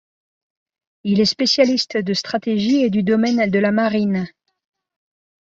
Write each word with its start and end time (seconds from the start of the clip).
Il 1.03 1.19
est 1.21 1.25
spécialiste 1.25 1.95
de 1.97 2.15
stratégie 2.15 2.77
et 2.83 2.89
du 2.89 3.03
domaine 3.03 3.51
de 3.51 3.59
la 3.59 3.71
marine. 3.71 4.27